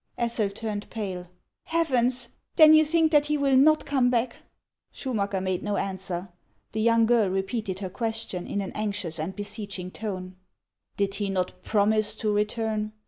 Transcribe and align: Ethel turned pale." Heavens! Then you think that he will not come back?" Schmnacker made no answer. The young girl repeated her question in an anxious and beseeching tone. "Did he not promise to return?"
Ethel 0.17 0.49
turned 0.49 0.89
pale." 0.89 1.27
Heavens! 1.75 2.29
Then 2.55 2.73
you 2.73 2.83
think 2.83 3.11
that 3.11 3.27
he 3.27 3.37
will 3.37 3.55
not 3.55 3.85
come 3.85 4.09
back?" 4.09 4.37
Schmnacker 4.95 5.43
made 5.43 5.61
no 5.61 5.75
answer. 5.77 6.29
The 6.71 6.81
young 6.81 7.05
girl 7.05 7.29
repeated 7.29 7.81
her 7.81 7.89
question 7.91 8.47
in 8.47 8.61
an 8.61 8.71
anxious 8.73 9.19
and 9.19 9.35
beseeching 9.35 9.91
tone. 9.91 10.37
"Did 10.97 11.13
he 11.13 11.29
not 11.29 11.61
promise 11.61 12.15
to 12.15 12.33
return?" 12.33 12.93